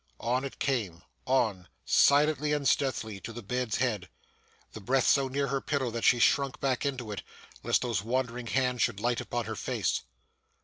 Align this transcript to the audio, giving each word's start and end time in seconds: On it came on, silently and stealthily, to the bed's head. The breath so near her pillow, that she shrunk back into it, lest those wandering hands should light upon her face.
On 0.19 0.43
it 0.43 0.57
came 0.57 1.03
on, 1.27 1.67
silently 1.85 2.53
and 2.53 2.67
stealthily, 2.67 3.19
to 3.19 3.31
the 3.31 3.43
bed's 3.43 3.75
head. 3.77 4.09
The 4.71 4.81
breath 4.81 5.05
so 5.05 5.27
near 5.27 5.49
her 5.49 5.61
pillow, 5.61 5.91
that 5.91 6.03
she 6.05 6.17
shrunk 6.17 6.59
back 6.59 6.87
into 6.87 7.11
it, 7.11 7.21
lest 7.61 7.83
those 7.83 8.01
wandering 8.01 8.47
hands 8.47 8.81
should 8.81 8.99
light 8.99 9.21
upon 9.21 9.45
her 9.45 9.55
face. 9.55 10.01